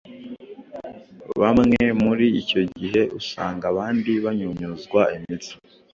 bamwe. 1.41 1.81
Muri 2.03 2.25
icyo 2.41 2.61
gihe 2.77 3.01
usanga 3.19 3.63
abandi 3.71 4.11
banyunyuzwa 4.25 5.01
imitsi, 5.17 5.51